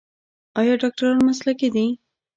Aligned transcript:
آیا 0.59 0.73
ډاکټران 0.81 1.17
مسلکي 1.27 1.69
دي؟ 1.75 1.87